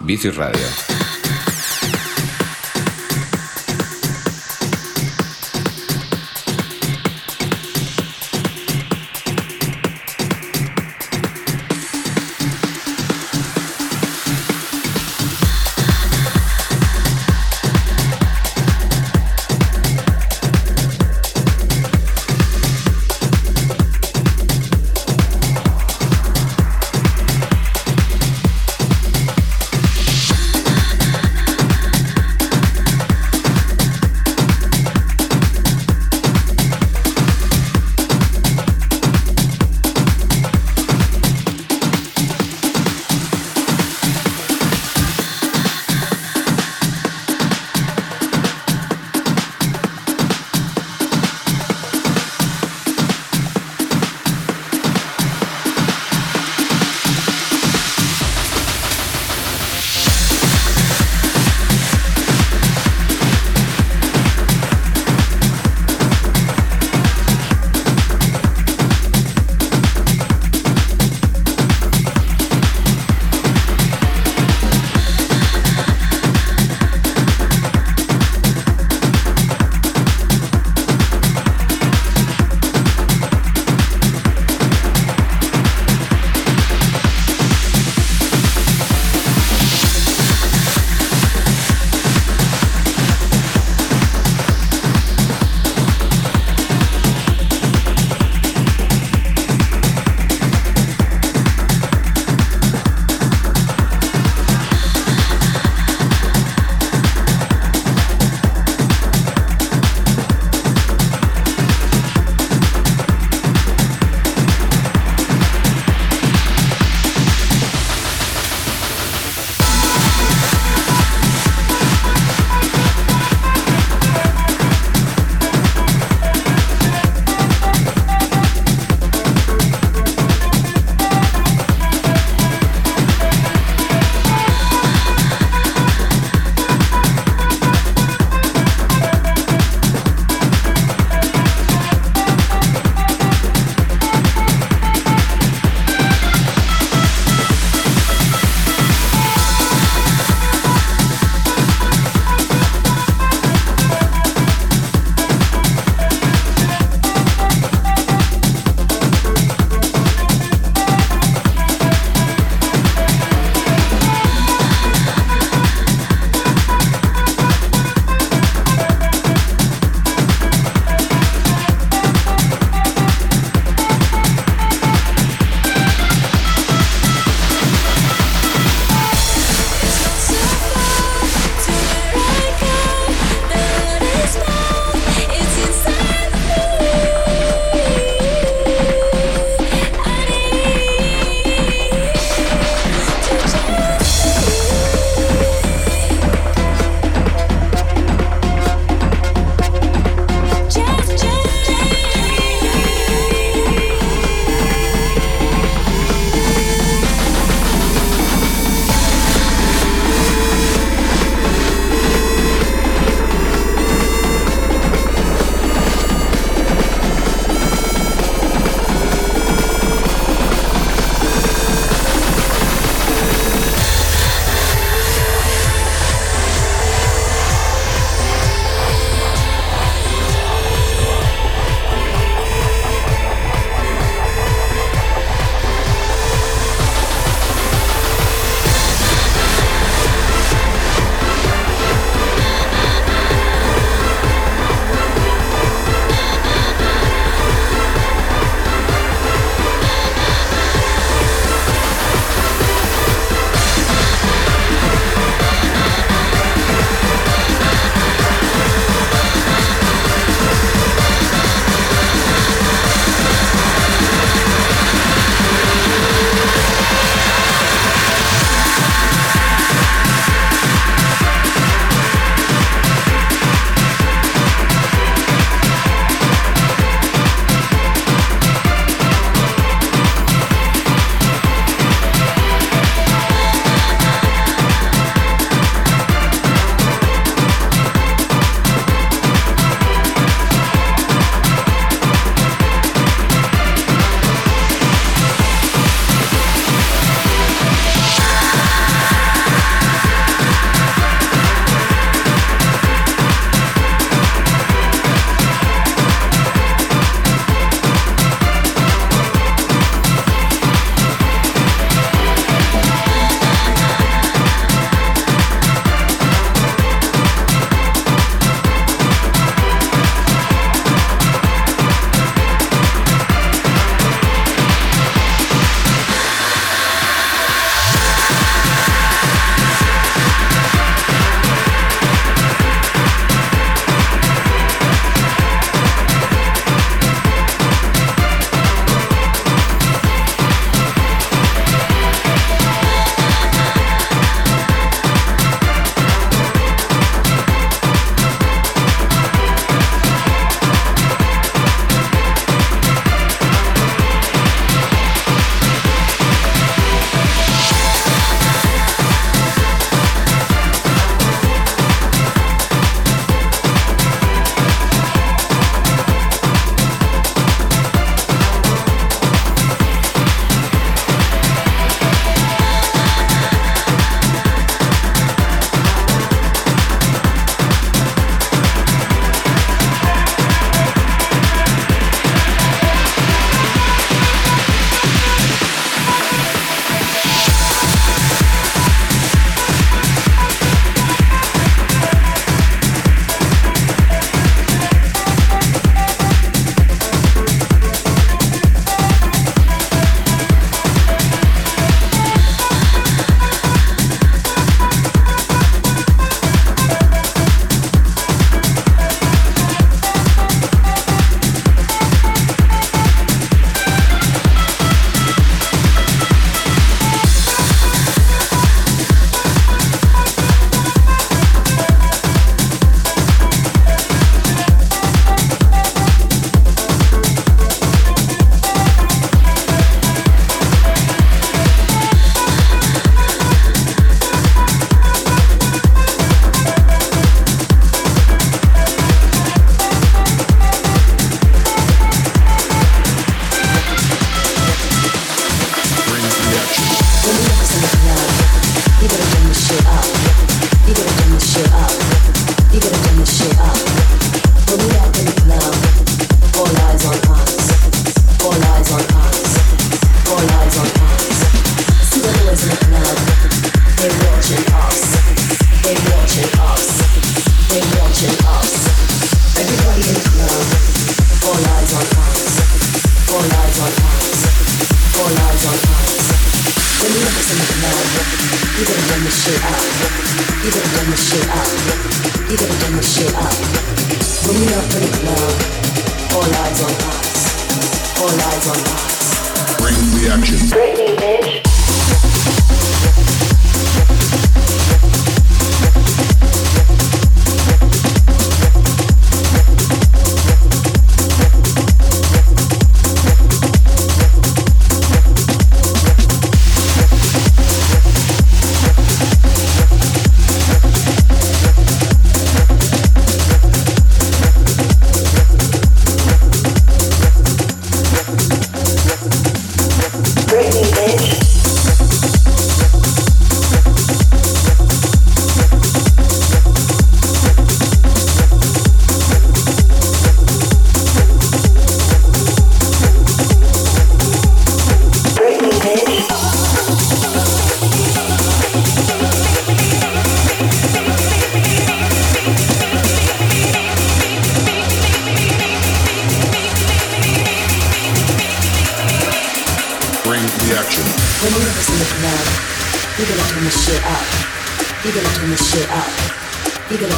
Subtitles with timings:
[0.00, 0.95] Vicious Radio.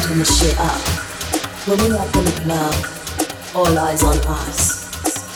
[0.08, 0.80] Turn the shit up.
[1.68, 2.74] When we up in the club,
[3.54, 4.88] all eyes on us.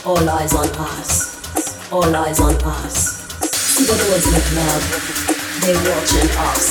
[0.05, 1.91] All eyes on us.
[1.91, 2.95] All eyes on us.
[3.53, 4.81] See the boys in the club.
[5.61, 6.65] They watching us.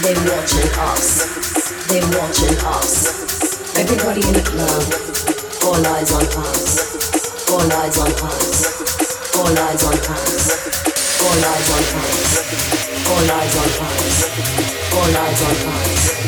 [0.00, 1.06] They watching us.
[1.88, 3.76] They watching us.
[3.76, 4.84] Everybody in the club.
[5.68, 7.50] All eyes on us.
[7.50, 9.36] All eyes on us.
[9.36, 10.48] All eyes on us.
[11.20, 12.30] All eyes on us.
[13.04, 14.16] All eyes on us.
[14.96, 16.27] All eyes on us.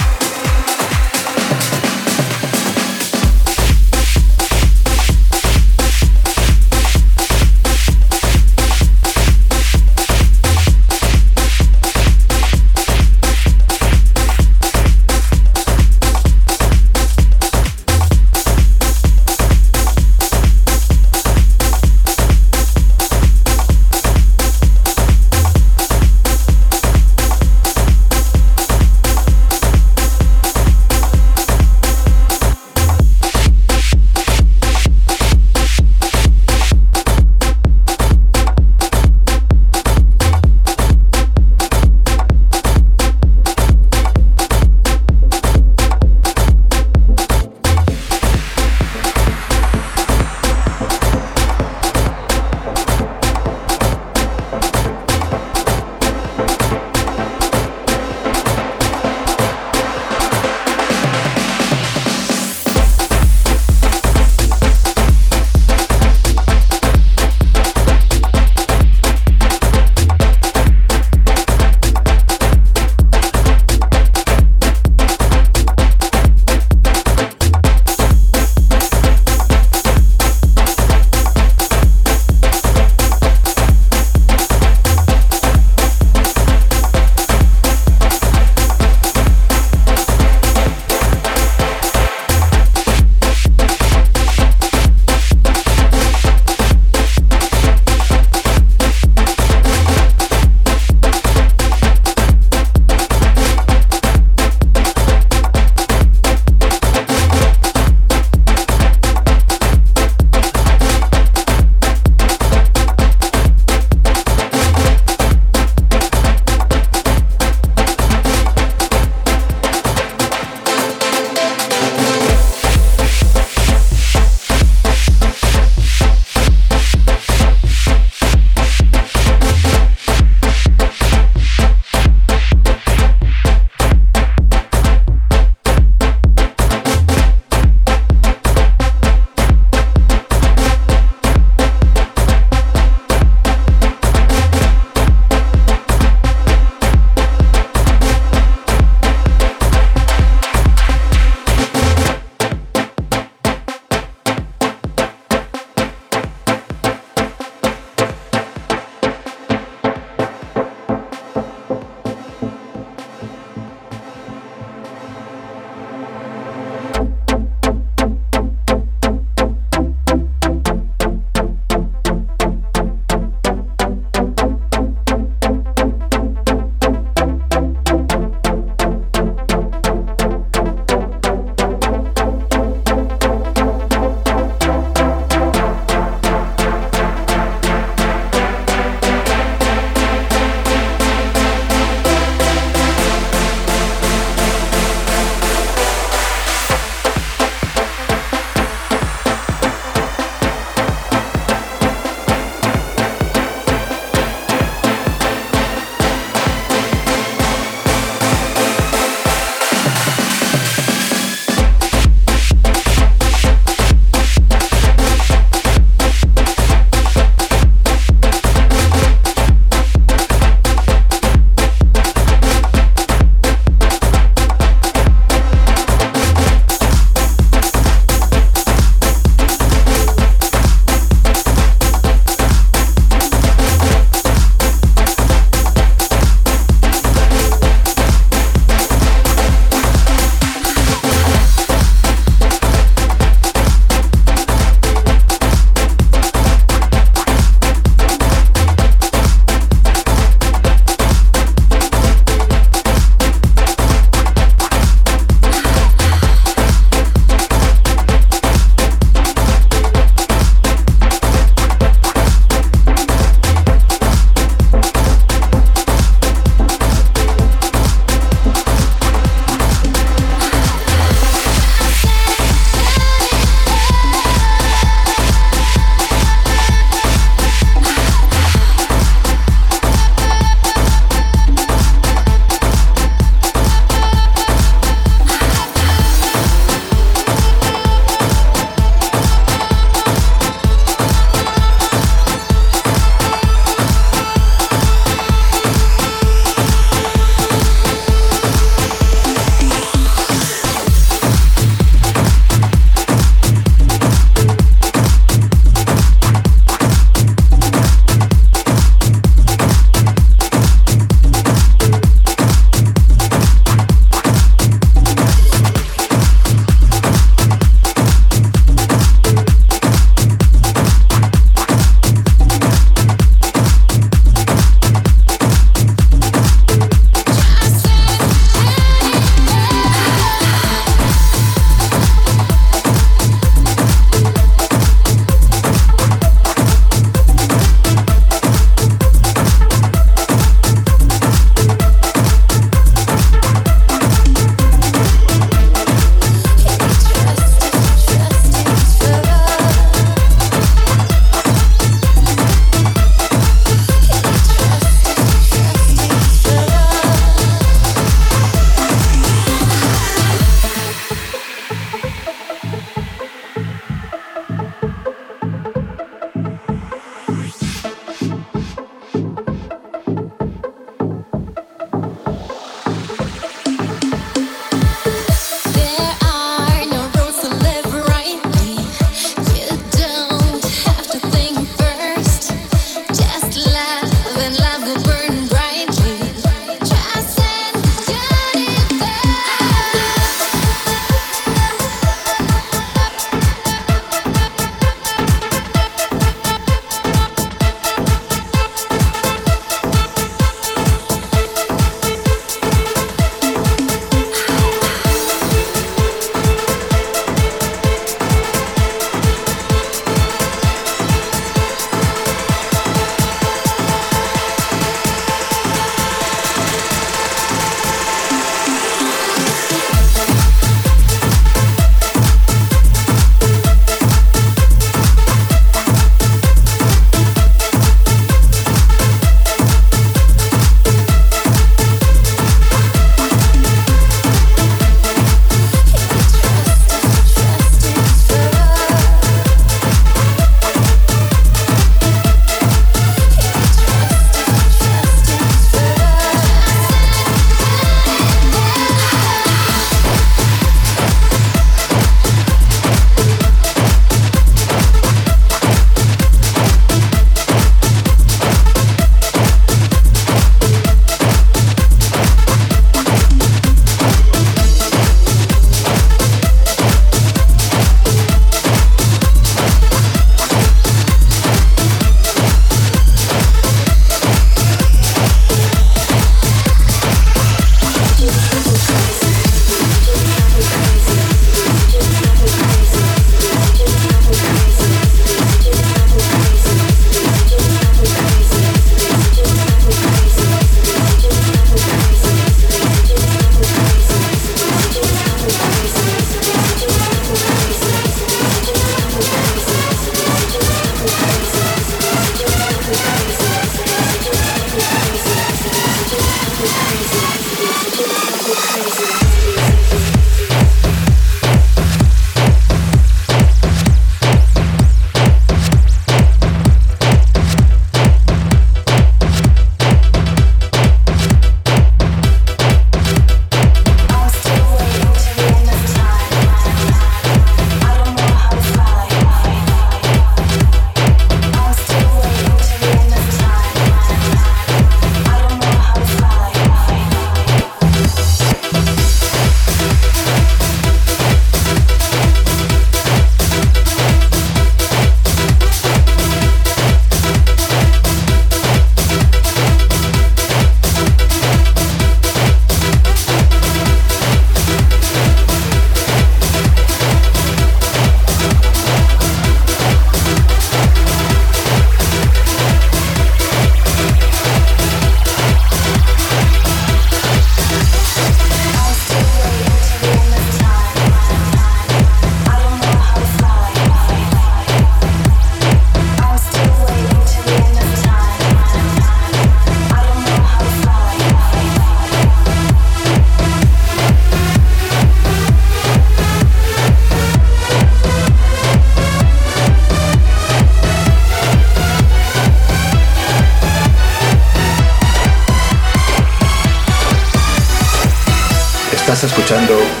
[599.41, 600.00] escuchando